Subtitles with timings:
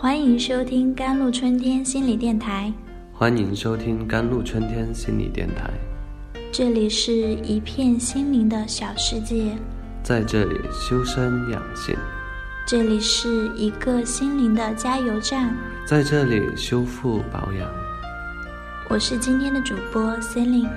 [0.00, 2.72] 欢迎收听甘露春天心理电台。
[3.12, 5.70] 欢迎收听甘露春天心理电台。
[6.50, 9.54] 这里是一片心灵的小世界，
[10.02, 11.94] 在这里修身养性，
[12.66, 15.54] 这里是一个心灵的加油站，
[15.86, 17.70] 在这里修复保养。
[18.88, 20.70] 我是今天的主播 Celine。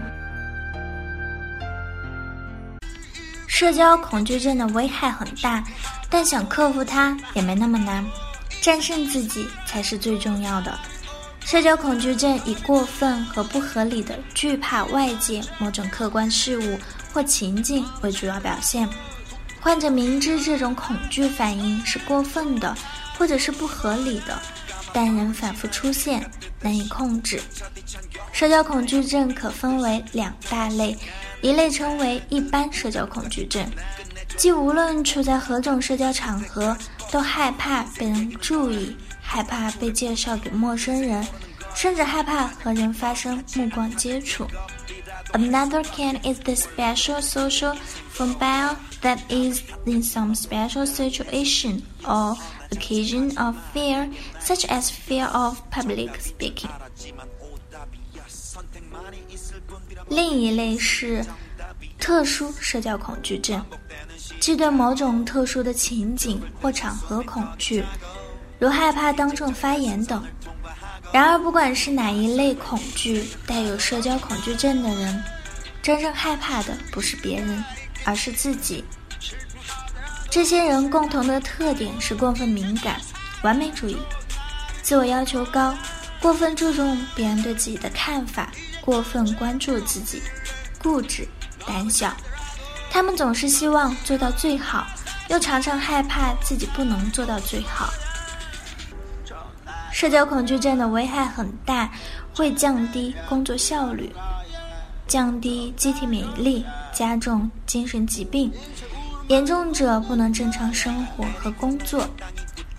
[3.48, 5.64] 社交恐惧症的危害很大，
[6.10, 8.04] 但想克服它也没那么难。
[8.64, 10.74] 战胜自己才是最重要的。
[11.44, 16.80] 社交恐惧症以过分和不合理的惧怕外界某种客观事物
[17.12, 18.88] 或情境为主要表现。
[19.60, 22.74] 患者明知这种恐惧反应是过分的，
[23.18, 24.42] 或者是不合理的，
[24.94, 26.26] 但仍反复出现，
[26.62, 27.42] 难以控制。
[28.32, 30.98] 社交恐惧症可分为两大类，
[31.42, 33.70] 一类称为一般社交恐惧症，
[34.38, 36.76] 即无论处在何种社交场合。
[37.14, 41.24] 都害怕被人注意，害怕被介绍给陌生人，
[41.76, 44.48] 甚至害怕和人发生目光接触。
[45.32, 47.78] Another kind is the special social
[48.12, 52.36] phobia that is in some special situation or
[52.72, 54.10] occasion of fear,
[54.42, 56.72] such as fear of public speaking.
[60.10, 61.24] 另一类是
[62.00, 63.64] 特殊社交恐惧症。
[64.44, 67.82] 即对某种特殊的情景或场合恐惧，
[68.60, 70.22] 如害怕当众发言等。
[71.14, 75.24] 然而，不管是哪一类恐惧，带有社交恐惧症的人，
[75.82, 77.64] 真正害怕的不是别人，
[78.04, 78.84] 而是自己。
[80.30, 83.00] 这些人共同的特点是过分敏感、
[83.44, 83.96] 完美主义、
[84.82, 85.74] 自我要求高、
[86.20, 90.22] 过分注重别人对自己的看法、过分关注自己、
[90.82, 91.26] 固执、
[91.66, 92.14] 胆小。
[92.94, 94.86] 他们总是希望做到最好，
[95.28, 97.90] 又常常害怕自己不能做到最好。
[99.92, 101.90] 社交恐惧症的危害很大，
[102.36, 104.14] 会降低工作效率，
[105.08, 108.54] 降低机体免疫力，加重精神疾病，
[109.28, 112.08] 严重者不能正常生活和工作。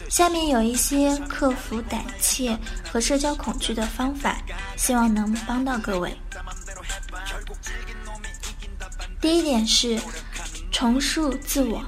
[0.09, 2.57] 下面有一些克服胆怯
[2.89, 4.37] 和社交恐惧的方法，
[4.77, 6.17] 希望能帮到各位。
[9.25, 9.99] 第一点是
[10.71, 11.83] 重塑自我。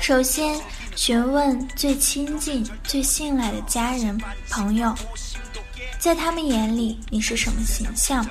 [0.00, 0.56] 首先，
[0.94, 4.16] 询问最亲近、最信赖的家人、
[4.48, 4.94] 朋友，
[5.98, 8.24] 在他们眼里你是什么形象？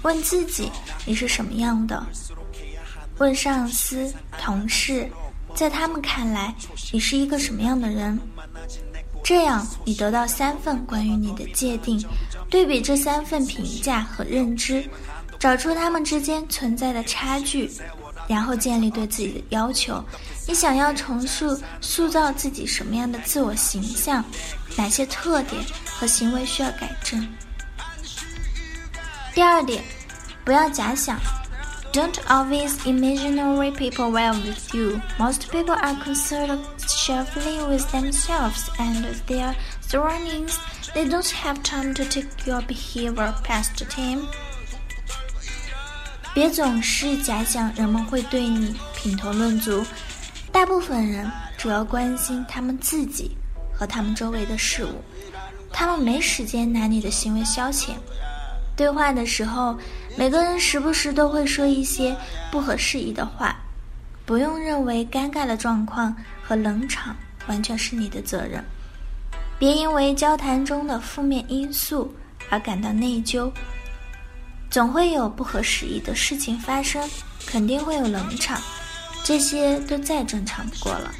[0.00, 0.72] 问自己
[1.04, 2.02] 你是什么样的？
[3.18, 5.06] 问上司、同事，
[5.54, 6.54] 在他们看来
[6.92, 8.18] 你是一个什么样的人？
[9.22, 12.02] 这样，你得到三份关于你的界定，
[12.48, 14.88] 对比这三份评价和认知。
[15.44, 17.70] 找出他们之间存在的差距，
[18.26, 20.02] 然后建立对自己的要求。
[20.48, 24.24] 你想要重塑、塑造自己什么样的自我形象？
[24.74, 27.28] 哪些特点和行为需要改正？
[29.34, 29.84] 第二点，
[30.46, 31.20] 不要假想。
[31.92, 34.98] Don't always imaginary people well with you.
[35.18, 39.54] Most people are concerned chiefly with themselves and their
[39.86, 40.54] surroundings.
[40.94, 44.26] They don't have time to take your behavior past them.
[46.34, 49.86] 别总是假想人们会对你品头论足，
[50.50, 53.30] 大部分人主要关心他们自己
[53.72, 55.00] 和他们周围的事物，
[55.72, 57.90] 他们没时间拿你的行为消遣。
[58.76, 59.78] 对话的时候，
[60.16, 62.16] 每个人时不时都会说一些
[62.50, 63.54] 不合时宜的话，
[64.26, 66.12] 不用认为尴尬的状况
[66.42, 67.14] 和冷场
[67.46, 68.60] 完全是你的责任，
[69.56, 72.12] 别因为交谈中的负面因素
[72.50, 73.48] 而感到内疚。
[74.74, 77.08] 总会有不合时宜的事情发生，
[77.46, 78.60] 肯定会有冷场，
[79.22, 81.14] 这些都再正常不过了。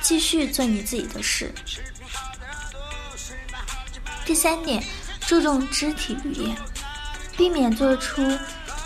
[0.00, 1.52] 继续做你自己的事。
[4.24, 4.80] 第三点，
[5.22, 6.56] 注重肢体语言，
[7.36, 8.22] 避免做出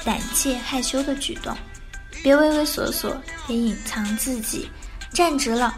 [0.07, 1.55] 胆怯害羞的举动，
[2.23, 3.15] 别畏畏缩缩，
[3.47, 4.71] 别隐藏自己，
[5.13, 5.77] 站直了，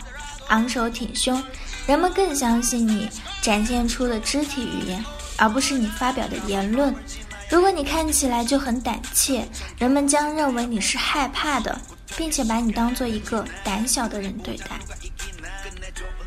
[0.50, 1.43] 昂首挺胸，
[1.85, 3.11] 人们更相信你
[3.43, 5.05] 展现出的肢体语言，
[5.37, 6.94] 而不是你发表的言论。
[7.50, 9.44] 如果你看起来就很胆怯，
[9.76, 11.76] 人们将认为你是害怕的，
[12.17, 14.79] 并且把你当做一个胆小的人对待。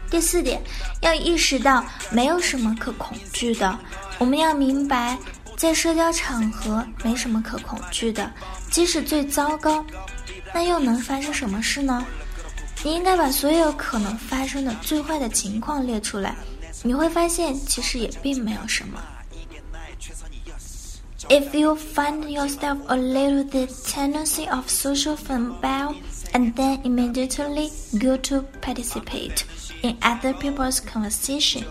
[0.09, 0.61] 第四点，
[1.01, 3.79] 要意识到没有什么可恐惧的。
[4.19, 5.17] 我们要明白，
[5.55, 8.29] 在社交场合没什么可恐惧的，
[8.69, 9.83] 即使最糟糕，
[10.53, 12.05] 那又能发生什么事呢？
[12.83, 16.35] 你应该把所有可能发生的最坏的情况列出来，
[16.83, 19.01] 你会发现其实也并没有什么。
[21.28, 25.94] If you find yourself a little the tendency of social phobia,
[26.34, 29.44] and then immediately go to participate,
[29.82, 31.64] in other people's conversation.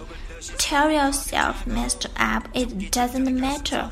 [0.58, 3.90] Tell yourself messed up, it doesn't matter.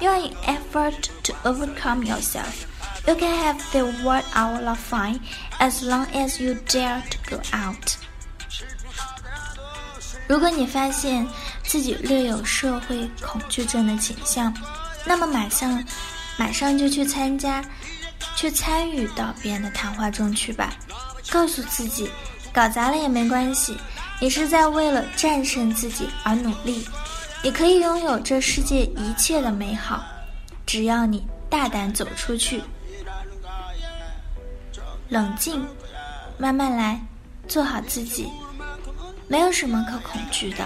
[0.00, 2.66] You are in effort to overcome yourself.
[3.06, 5.20] You can have the world all of fine
[5.60, 7.98] as long as you dare to go out.
[10.28, 11.26] 如果你发现
[11.62, 14.54] 自己略有社会恐惧症的倾向，
[15.05, 15.83] 那么马上，
[16.37, 17.63] 马上就去参加，
[18.35, 20.73] 去参与到别人的谈话中去吧。
[21.29, 22.09] 告诉自己，
[22.51, 23.77] 搞砸了也没关系，
[24.19, 26.87] 你是在为了战胜自己而努力。
[27.43, 30.03] 你可以拥有这世界一切的美好，
[30.65, 32.61] 只要你大胆走出去。
[35.09, 35.65] 冷静，
[36.37, 36.99] 慢慢来，
[37.47, 38.31] 做好自己，
[39.27, 40.65] 没有什么可恐惧的。